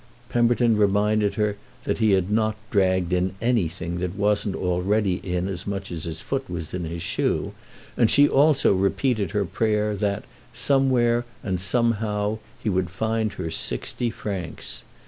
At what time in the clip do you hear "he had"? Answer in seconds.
1.99-2.31